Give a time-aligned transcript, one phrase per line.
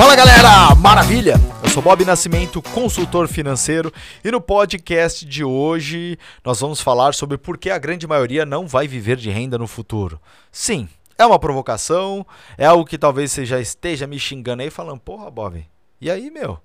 [0.00, 1.34] Fala galera, maravilha!
[1.62, 3.92] Eu sou Bob Nascimento, consultor financeiro,
[4.24, 8.66] e no podcast de hoje nós vamos falar sobre por que a grande maioria não
[8.66, 10.18] vai viver de renda no futuro.
[10.50, 12.26] Sim, é uma provocação,
[12.56, 15.68] é algo que talvez você já esteja me xingando aí, falando: porra, Bob,
[16.00, 16.58] e aí, meu?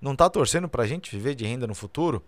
[0.00, 2.24] Não tá torcendo pra gente viver de renda no futuro?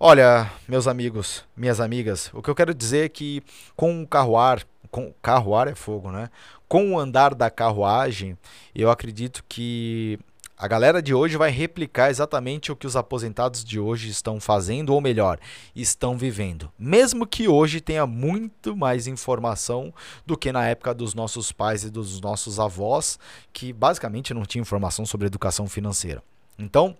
[0.00, 3.44] Olha, meus amigos, minhas amigas, o que eu quero dizer é que
[3.76, 6.30] com o carroar, com carroar é fogo, né?
[6.68, 8.36] Com o andar da carruagem,
[8.74, 10.18] eu acredito que
[10.54, 14.92] a galera de hoje vai replicar exatamente o que os aposentados de hoje estão fazendo,
[14.92, 15.38] ou melhor,
[15.74, 16.70] estão vivendo.
[16.78, 19.94] Mesmo que hoje tenha muito mais informação
[20.26, 23.18] do que na época dos nossos pais e dos nossos avós,
[23.50, 26.22] que basicamente não tinham informação sobre educação financeira.
[26.58, 26.94] Então,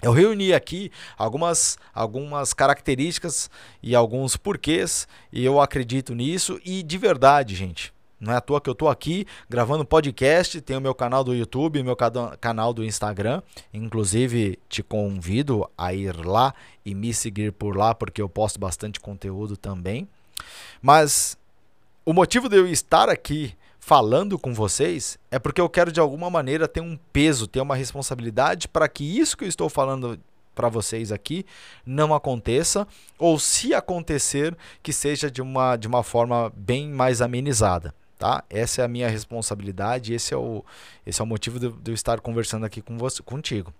[0.00, 3.50] eu reuni aqui algumas, algumas características
[3.82, 8.60] e alguns porquês, e eu acredito nisso, e de verdade, gente, não é à toa
[8.60, 11.96] que eu estou aqui gravando podcast, tenho meu canal do YouTube, meu
[12.40, 13.42] canal do Instagram.
[13.74, 16.54] Inclusive, te convido a ir lá
[16.86, 20.08] e me seguir por lá, porque eu posto bastante conteúdo também.
[20.80, 21.36] Mas
[22.04, 26.30] o motivo de eu estar aqui falando com vocês é porque eu quero de alguma
[26.30, 30.16] maneira ter um peso, ter uma responsabilidade para que isso que eu estou falando
[30.54, 31.44] para vocês aqui
[31.84, 32.86] não aconteça
[33.18, 38.44] ou se acontecer que seja de uma, de uma forma bem mais amenizada tá?
[38.48, 40.64] Essa é a minha responsabilidade, esse é o,
[41.04, 43.74] esse é o motivo de, de eu estar conversando aqui com você, contigo.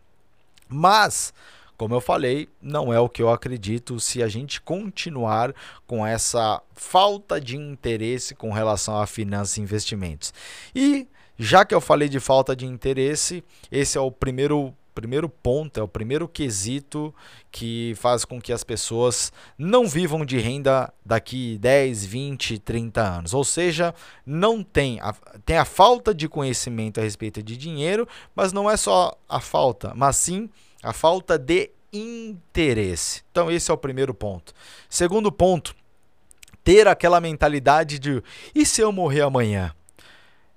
[0.68, 1.32] Mas,
[1.76, 5.54] como eu falei, não é o que eu acredito se a gente continuar
[5.86, 10.34] com essa falta de interesse com relação a finanças e investimentos.
[10.74, 11.06] E
[11.38, 15.82] já que eu falei de falta de interesse, esse é o primeiro primeiro ponto, é
[15.82, 17.14] o primeiro quesito
[17.50, 23.34] que faz com que as pessoas não vivam de renda daqui 10, 20, 30 anos.
[23.34, 25.12] Ou seja, não tem a,
[25.44, 29.92] tem a falta de conhecimento a respeito de dinheiro, mas não é só a falta,
[29.94, 30.48] mas sim
[30.82, 33.22] a falta de interesse.
[33.30, 34.52] Então esse é o primeiro ponto.
[34.88, 35.74] Segundo ponto,
[36.62, 38.22] ter aquela mentalidade de
[38.54, 39.74] e se eu morrer amanhã?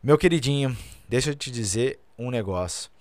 [0.03, 0.75] Meu queridinho,
[1.09, 2.94] deixa eu te dizer um negócio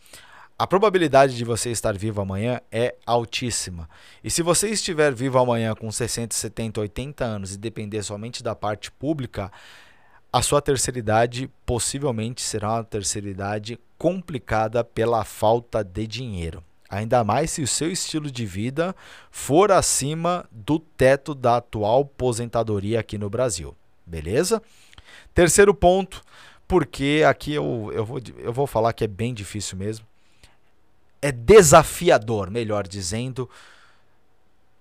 [0.57, 3.89] a probabilidade de você estar vivo amanhã é altíssima.
[4.23, 8.55] E se você estiver vivo amanhã com 60, 70, 80 anos e depender somente da
[8.55, 9.51] parte pública,
[10.33, 16.63] a sua terceira idade possivelmente será uma terceira idade complicada pela falta de dinheiro.
[16.89, 18.95] Ainda mais se o seu estilo de vida
[19.33, 23.77] for acima do teto da atual aposentadoria aqui no Brasil.
[24.07, 24.63] Beleza?
[25.35, 26.23] Terceiro ponto,
[26.69, 30.14] porque aqui eu, eu, vou, eu vou falar que é bem difícil mesmo
[31.25, 33.49] é desafiador, melhor dizendo,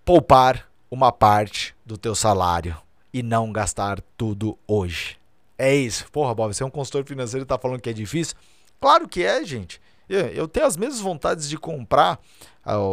[0.04, 2.76] poupar uma parte do teu salário
[3.14, 5.18] e não gastar tudo hoje.
[5.58, 6.12] É isso.
[6.12, 8.36] Porra, Bob, você é um consultor financeiro e tá falando que é difícil?
[8.82, 9.80] Claro que é, gente.
[10.10, 12.20] Eu tenho as mesmas vontades de comprar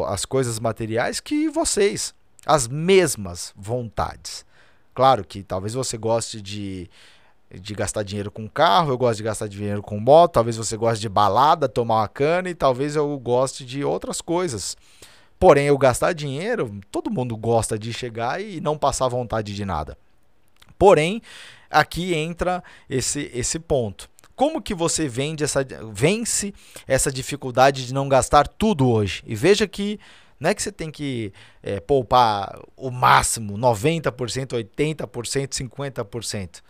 [0.07, 2.15] as coisas materiais que vocês.
[2.47, 4.47] As mesmas vontades.
[4.95, 6.89] Claro que talvez você goste de
[7.53, 11.01] de gastar dinheiro com carro, eu gosto de gastar dinheiro com moto, talvez você goste
[11.01, 14.77] de balada, tomar uma cana e talvez eu goste de outras coisas.
[15.39, 19.97] Porém, eu gastar dinheiro, todo mundo gosta de chegar e não passar vontade de nada.
[20.79, 21.21] Porém,
[21.71, 24.09] aqui entra esse, esse ponto.
[24.37, 26.55] Como que você vende essa, vence
[26.87, 29.23] essa dificuldade de não gastar tudo hoje?
[29.27, 29.99] E veja que
[30.39, 36.61] não é que você tem que é, poupar o máximo, 90%, 80%, 50%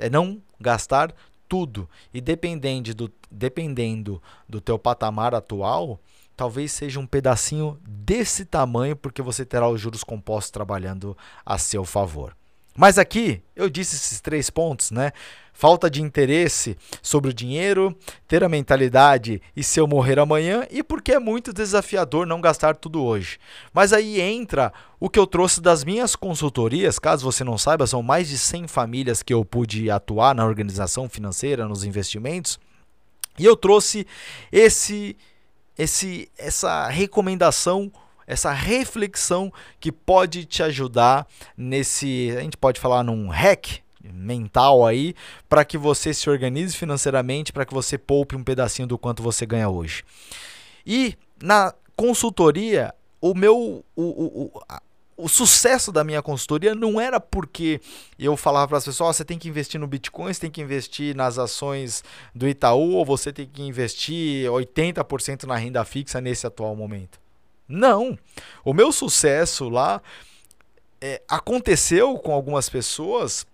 [0.00, 1.14] é não gastar
[1.48, 1.88] tudo.
[2.12, 6.00] E dependendo do, dependendo do teu patamar atual,
[6.36, 11.84] talvez seja um pedacinho desse tamanho, porque você terá os juros compostos trabalhando a seu
[11.84, 12.36] favor.
[12.80, 15.12] Mas aqui eu disse esses três pontos, né?
[15.52, 17.94] Falta de interesse sobre o dinheiro,
[18.26, 22.74] ter a mentalidade e se eu morrer amanhã, e porque é muito desafiador não gastar
[22.76, 23.38] tudo hoje.
[23.70, 28.02] Mas aí entra o que eu trouxe das minhas consultorias, caso você não saiba, são
[28.02, 32.58] mais de 100 famílias que eu pude atuar na organização financeira, nos investimentos,
[33.38, 34.06] e eu trouxe
[34.50, 35.18] esse
[35.76, 37.92] esse essa recomendação
[38.30, 45.16] essa reflexão que pode te ajudar nesse, a gente pode falar num hack mental aí,
[45.48, 49.44] para que você se organize financeiramente, para que você poupe um pedacinho do quanto você
[49.44, 50.04] ganha hoje.
[50.86, 54.62] E na consultoria, o meu o, o, o,
[55.16, 57.80] o sucesso da minha consultoria não era porque
[58.16, 60.62] eu falava para as pessoas, oh, você tem que investir no Bitcoin, você tem que
[60.62, 66.46] investir nas ações do Itaú, ou você tem que investir 80% na renda fixa nesse
[66.46, 67.19] atual momento.
[67.70, 68.18] Não.
[68.64, 70.02] O meu sucesso lá
[71.00, 73.46] é, aconteceu com algumas pessoas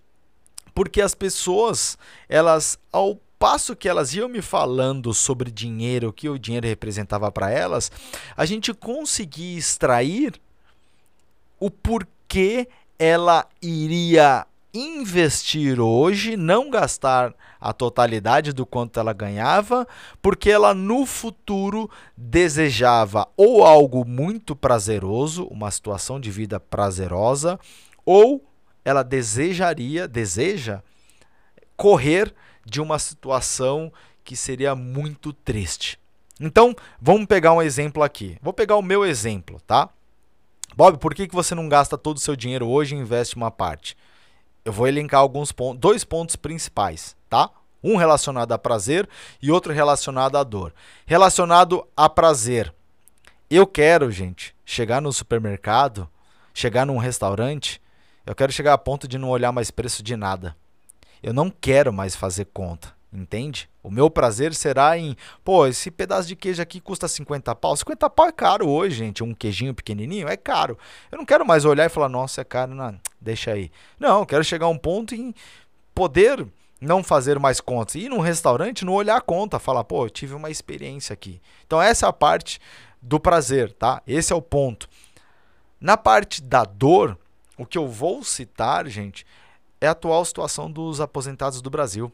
[0.75, 1.97] porque as pessoas,
[2.29, 7.31] elas ao passo que elas iam me falando sobre dinheiro, o que o dinheiro representava
[7.31, 7.91] para elas,
[8.37, 10.41] a gente conseguia extrair
[11.59, 12.69] o porquê
[12.99, 14.47] ela iria
[14.79, 19.87] investir hoje, não gastar a totalidade do quanto ela ganhava,
[20.21, 27.59] porque ela no futuro desejava ou algo muito prazeroso, uma situação de vida prazerosa,
[28.05, 28.45] ou
[28.85, 30.83] ela desejaria, deseja
[31.77, 32.35] correr
[32.65, 33.93] de uma situação
[34.25, 35.99] que seria muito triste.
[36.41, 38.37] Então, vamos pegar um exemplo aqui.
[38.43, 39.89] Vou pegar o meu exemplo, tá?
[40.77, 43.51] Bob, por que, que você não gasta todo o seu dinheiro hoje e investe uma
[43.51, 43.97] parte?
[44.67, 47.49] Eu vou elencar alguns pontos, dois pontos principais, tá?
[47.85, 49.09] Um relacionado a prazer
[49.41, 50.75] e outro relacionado à dor.
[51.07, 52.75] Relacionado a prazer.
[53.49, 56.11] Eu quero, gente, chegar no supermercado,
[56.53, 57.81] chegar num restaurante,
[58.27, 60.57] eu quero chegar a ponto de não olhar mais preço de nada.
[61.23, 62.93] Eu não quero mais fazer conta.
[63.13, 63.71] Entende?
[63.85, 67.77] O meu prazer será em, pô, esse pedaço de queijo aqui custa 50 pau.
[67.77, 69.23] 50 pau é caro hoje, gente.
[69.23, 70.77] Um queijinho pequenininho é caro.
[71.11, 73.71] Eu não quero mais olhar e falar, nossa, é caro, não, deixa aí.
[73.99, 75.35] Não, quero chegar a um ponto em
[75.95, 76.47] poder
[76.81, 77.95] não fazer mais contas.
[77.95, 81.41] Ir num restaurante, não olhar a conta, falar, pô, eu tive uma experiência aqui.
[81.67, 82.61] Então essa é a parte
[83.01, 84.03] do prazer, tá?
[84.07, 84.89] Esse é o ponto.
[85.81, 87.19] Na parte da dor,
[87.57, 89.27] o que eu vou citar, gente,
[89.81, 92.11] é a atual situação dos aposentados do Brasil.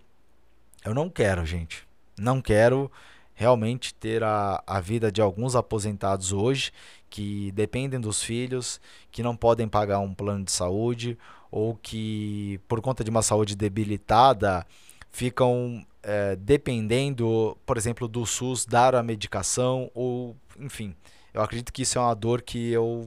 [0.84, 1.86] Eu não quero, gente.
[2.18, 2.90] Não quero
[3.34, 6.72] realmente ter a, a vida de alguns aposentados hoje
[7.12, 8.80] que dependem dos filhos,
[9.10, 11.18] que não podem pagar um plano de saúde
[11.50, 14.66] ou que, por conta de uma saúde debilitada,
[15.10, 20.96] ficam é, dependendo, por exemplo, do SUS dar a medicação ou, enfim.
[21.34, 23.06] Eu acredito que isso é uma dor que eu,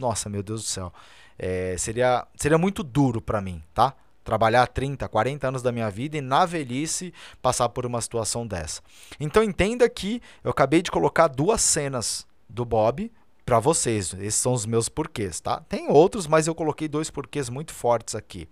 [0.00, 0.92] nossa, meu Deus do céu,
[1.38, 3.94] é, seria seria muito duro para mim, tá?
[4.24, 7.12] trabalhar 30, 40 anos da minha vida e na velhice
[7.42, 8.82] passar por uma situação dessa.
[9.20, 13.12] Então entenda que eu acabei de colocar duas cenas do Bob
[13.44, 14.14] para vocês.
[14.14, 15.60] Esses são os meus porquês, tá?
[15.68, 18.48] Tem outros, mas eu coloquei dois porquês muito fortes aqui.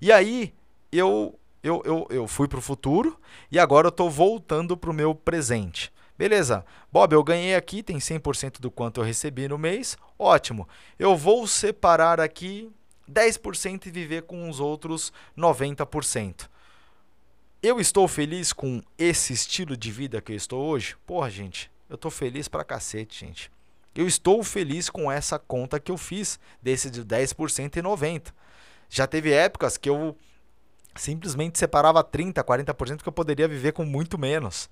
[0.00, 0.54] E aí
[0.92, 3.18] eu eu, eu, eu fui para o futuro
[3.50, 5.90] e agora eu estou voltando para o meu presente.
[6.16, 9.96] Beleza, Bob, eu ganhei aqui, tem 100% do quanto eu recebi no mês.
[10.18, 10.68] Ótimo.
[10.98, 12.70] Eu vou separar aqui
[13.10, 16.48] 10% e viver com os outros 90%.
[17.62, 20.96] Eu estou feliz com esse estilo de vida que eu estou hoje?
[21.06, 23.50] Porra, gente, eu estou feliz pra cacete, gente.
[23.94, 28.32] Eu estou feliz com essa conta que eu fiz, desse de 10% e 90%.
[28.88, 30.16] Já teve épocas que eu
[30.96, 34.68] simplesmente separava 30%, 40% que eu poderia viver com muito menos.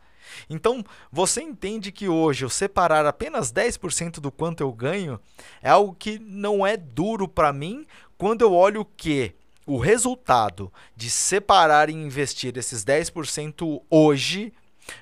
[0.48, 5.20] Então, você entende que hoje eu separar apenas 10% do quanto eu ganho
[5.60, 7.86] é algo que não é duro para mim
[8.16, 9.34] quando eu olho que
[9.66, 14.52] o resultado de separar e investir esses 10% hoje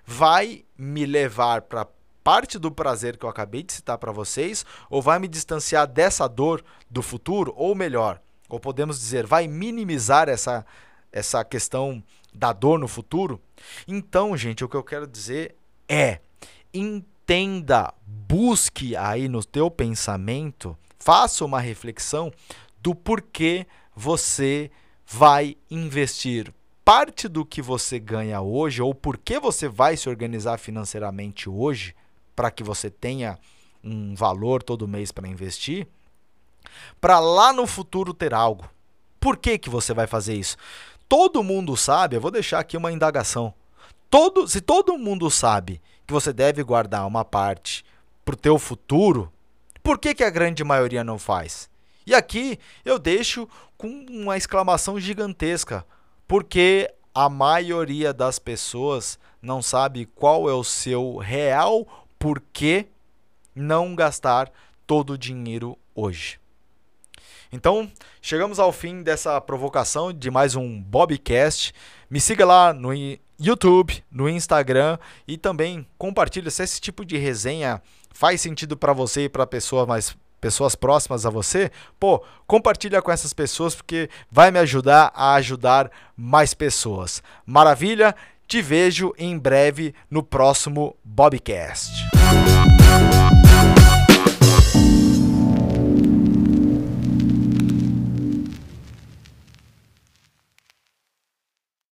[0.05, 1.87] vai me levar para
[2.22, 6.28] parte do prazer que eu acabei de citar para vocês ou vai me distanciar dessa
[6.28, 10.64] dor do futuro ou melhor, ou podemos dizer, vai minimizar essa
[11.12, 12.02] essa questão
[12.32, 13.40] da dor no futuro?
[13.87, 15.56] Então, gente, o que eu quero dizer
[15.88, 16.20] é:
[16.72, 22.32] entenda, busque aí no teu pensamento, faça uma reflexão
[22.81, 24.70] do porquê você
[25.05, 26.52] vai investir
[26.84, 31.94] parte do que você ganha hoje ou por que você vai se organizar financeiramente hoje
[32.34, 33.39] para que você tenha
[33.82, 35.87] um valor todo mês para investir,
[37.01, 38.69] para lá no futuro ter algo.
[39.19, 40.56] Por que, que você vai fazer isso?
[41.10, 43.53] todo mundo sabe, eu vou deixar aqui uma indagação.
[44.08, 47.84] Todo, se todo mundo sabe que você deve guardar uma parte
[48.25, 49.32] para o teu futuro,
[49.82, 51.69] por que, que a grande maioria não faz?
[52.06, 55.84] E aqui eu deixo com uma exclamação gigantesca,
[56.29, 62.86] porque a maioria das pessoas não sabe qual é o seu real porquê
[63.55, 64.53] não gastar
[64.86, 66.39] todo o dinheiro hoje.
[67.50, 71.74] Então, chegamos ao fim dessa provocação de mais um Bobcast.
[72.08, 72.91] Me siga lá no
[73.41, 79.24] YouTube, no Instagram e também compartilhe se esse tipo de resenha faz sentido para você
[79.24, 84.50] e para pessoa mais pessoas próximas a você, pô, compartilha com essas pessoas porque vai
[84.50, 87.22] me ajudar a ajudar mais pessoas.
[87.44, 88.15] Maravilha?
[88.51, 91.89] Te vejo em breve no próximo Bobcast.